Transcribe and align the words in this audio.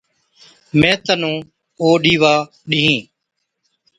مين 0.79 0.97
تنُون 1.05 1.35
او 1.81 1.87
ڏِيوا 2.03 2.35
ڏِيهِين۔ 2.69 3.01